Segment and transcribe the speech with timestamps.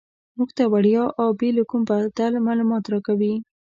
[0.37, 3.33] موږ ته وړیا او بې له کوم بدل معلومات راکوي.